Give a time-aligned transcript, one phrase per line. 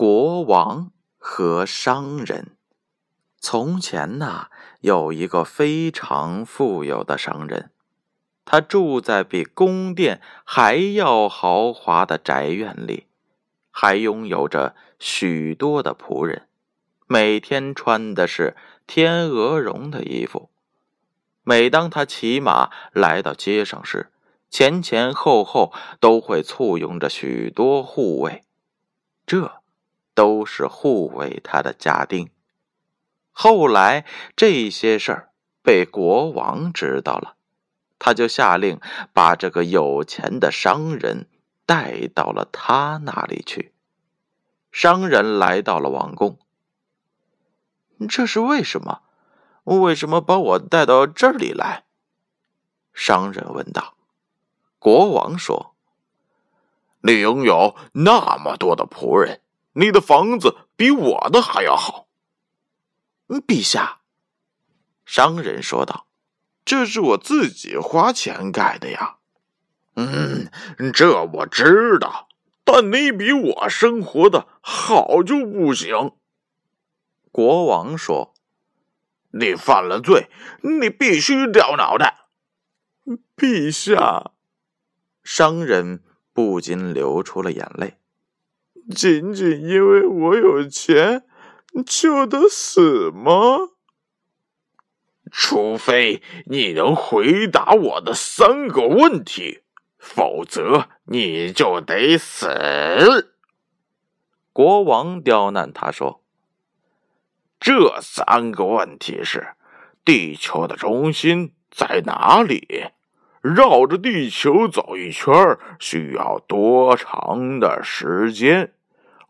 [0.00, 2.56] 国王和商人。
[3.38, 4.46] 从前呐，
[4.80, 7.70] 有一个非常富有的商人，
[8.46, 13.08] 他住在比宫殿还要豪华的宅院里，
[13.70, 16.48] 还拥有着许多的仆人，
[17.06, 20.48] 每天穿的是天鹅绒的衣服。
[21.42, 24.10] 每当他骑马来到街上时，
[24.48, 28.42] 前前后后都会簇拥着许多护卫。
[29.26, 29.59] 这。
[30.14, 32.30] 都是护卫他的家丁。
[33.32, 34.04] 后来
[34.36, 37.36] 这些事儿被国王知道了，
[37.98, 38.80] 他就下令
[39.12, 41.28] 把这个有钱的商人
[41.64, 43.72] 带到了他那里去。
[44.72, 46.38] 商人来到了王宫，
[48.08, 49.02] 这是为什么？
[49.64, 51.84] 为什么把我带到这里来？
[52.92, 53.94] 商人问道。
[54.78, 55.74] 国王说
[57.02, 59.40] ：“你拥有那么多的仆人。”
[59.72, 62.08] 你的房子比我的还要好，
[63.28, 64.00] 陛下。
[65.04, 66.08] 商人说道
[66.64, 69.18] ：“这是我自己花钱盖的呀。
[69.96, 70.50] ”“嗯，
[70.92, 72.28] 这我知道，
[72.64, 76.12] 但你比我生活的好就不行。”
[77.32, 78.34] 国王说
[79.32, 80.28] ：“你犯了罪，
[80.62, 82.26] 你必须掉脑袋。”
[83.36, 84.32] 陛下，
[85.22, 87.99] 商人不禁流出了眼泪。
[88.90, 91.24] 仅仅因为我有钱，
[91.86, 93.70] 就得死吗？
[95.32, 99.60] 除非你能回答我的三个问题，
[99.96, 103.32] 否则你就得死。
[104.52, 106.24] 国王刁难他说
[107.60, 109.54] ：“这三个问题是：
[110.04, 112.88] 地球的中心在哪里？
[113.40, 115.32] 绕着地球走一圈
[115.78, 118.74] 需要多长的时间？”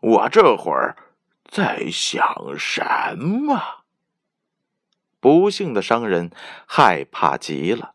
[0.01, 0.97] 我这会儿
[1.45, 2.83] 在想什
[3.17, 3.85] 么？
[5.19, 6.31] 不幸的商人
[6.65, 7.93] 害怕极了，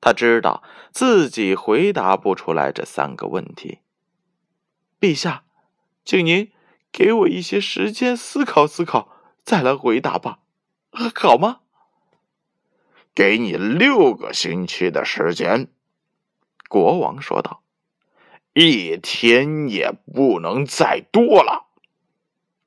[0.00, 3.80] 他知道自己回答不出来这三个问题。
[5.00, 5.44] 陛下，
[6.04, 6.52] 请您
[6.92, 9.08] 给我一些时间思考思考，
[9.42, 10.40] 再来回答吧，
[11.14, 11.60] 好吗？
[13.14, 15.72] 给你六个星期的时间，
[16.68, 17.62] 国王说道。
[18.60, 21.68] 一天也不能再多了。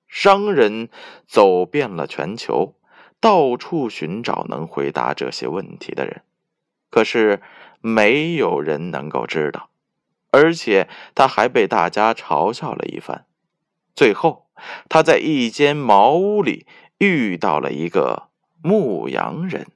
[0.07, 0.87] 商人
[1.27, 2.75] 走遍了全球，
[3.19, 6.21] 到处寻找能回答这些问题的人，
[6.89, 7.41] 可是
[7.81, 9.69] 没有人能够知道，
[10.29, 13.25] 而且他还被大家嘲笑了一番。
[13.93, 14.47] 最后，
[14.87, 16.65] 他在一间茅屋里
[16.99, 18.29] 遇到了一个
[18.63, 19.67] 牧羊人。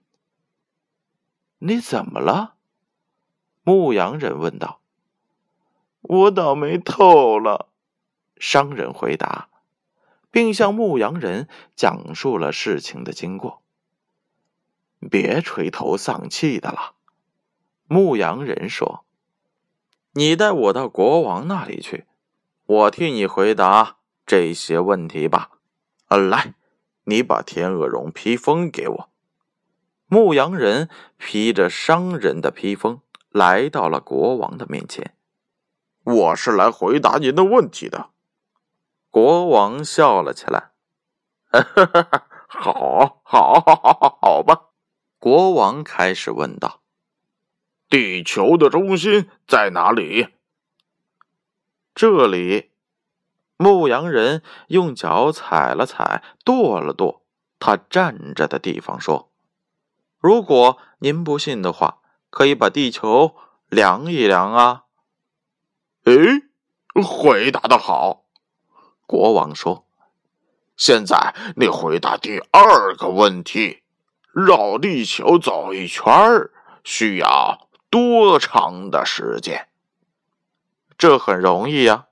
[1.59, 2.55] “你怎么了？”
[3.63, 4.79] 牧羊人问道。
[6.07, 7.69] 我倒霉透了，
[8.37, 9.49] 商人回答，
[10.29, 13.63] 并向牧羊人讲述了事情的经过。
[15.09, 16.93] 别垂头丧气的了，
[17.87, 19.03] 牧羊人说
[20.13, 22.05] ：“你带我到国王那里去，
[22.65, 25.51] 我替你回答这些问题吧。”
[26.05, 26.53] 啊，来，
[27.05, 29.09] 你把天鹅绒披风给我。
[30.05, 30.87] 牧羊人
[31.17, 35.14] 披着商人的披风来到了国王的面前。
[36.05, 38.11] 我是来回答您的问题的。
[39.09, 40.69] 国王笑了起来。
[42.47, 44.69] 好，好，好，好，好吧。
[45.17, 46.81] 国王开始问道
[47.89, 50.35] ：“地球的中心在哪里？”
[51.95, 52.71] 这里。
[53.57, 57.23] 牧羊人用脚踩了踩，跺了跺
[57.57, 59.31] 他站着的地方，说
[60.19, 61.99] ：“如果您不信的话，
[62.29, 63.35] 可以把地球
[63.69, 64.83] 量一量啊。”
[66.05, 66.13] 哎，
[67.01, 68.25] 回答的好，
[69.07, 69.87] 国王说
[70.77, 73.81] ：“现在你回答第二个问题，
[74.31, 76.05] 绕地球走一圈
[76.83, 79.67] 需要多长的时间？”
[80.95, 82.05] 这很容易呀，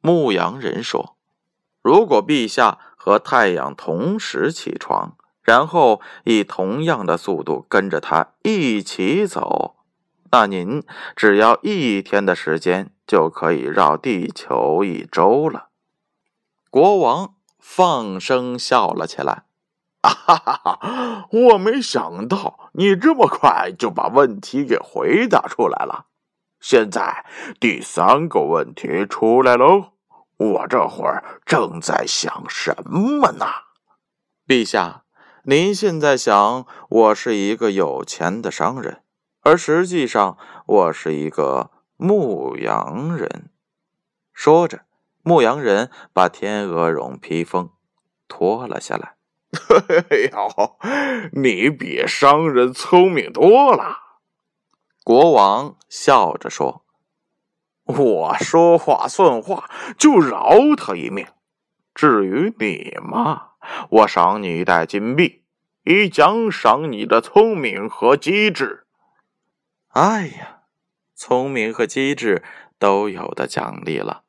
[0.00, 1.16] 牧羊人说
[1.82, 9.71] ：“如果陛下和太阳同时起床，然后以同样的速度跟着他一起走。”
[10.32, 10.82] 那您
[11.14, 15.68] 只要一天的时间就可以绕地球一周了。
[16.70, 19.44] 国王放声笑了起来。
[20.02, 21.28] 哈哈哈！
[21.30, 26.06] 我没想到你这么快就把问题给回答出来了。
[26.60, 27.24] 现在
[27.60, 29.92] 第三个问题出来喽，
[30.38, 33.46] 我这会儿正在想什么呢？
[34.48, 35.04] 陛下，
[35.44, 39.02] 您现在想我是一个有钱的商人，
[39.42, 43.50] 而实际上我是一个牧羊人。
[44.32, 44.82] 说着，
[45.22, 47.70] 牧羊人把天鹅绒披风
[48.28, 49.16] 脱了下来。
[50.10, 50.78] 哎呦，
[51.32, 53.98] 你比商人聪明多了。
[55.02, 56.84] 国王笑着说
[57.84, 59.68] ：“我说话算话，
[59.98, 61.26] 就饶他一命。
[61.94, 63.48] 至于你嘛，
[63.90, 65.42] 我赏你一袋金币，
[65.82, 68.86] 以奖赏你的聪明和机智。”
[69.92, 70.62] 哎呀，
[71.14, 72.42] 聪明和机智
[72.78, 74.22] 都有的奖励了。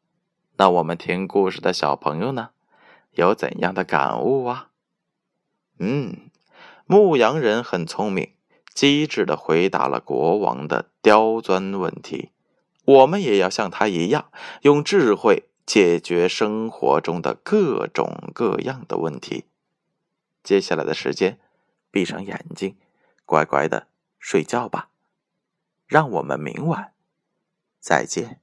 [0.57, 2.50] 那我们听故事的小朋友呢，
[3.12, 4.71] 有怎样的感悟啊？
[5.80, 6.30] 嗯，
[6.86, 8.33] 牧羊人很聪明，
[8.74, 12.31] 机智的回答了国王的刁钻问题。
[12.83, 14.30] 我们也要像他一样，
[14.63, 19.45] 用智慧解决生活中的各种各样的问题。
[20.44, 21.39] 接下来的时间，
[21.89, 22.75] 闭上眼睛，
[23.25, 23.88] 乖乖的
[24.19, 24.89] 睡觉吧。
[25.88, 26.94] 让我们明晚
[27.80, 28.42] 再见。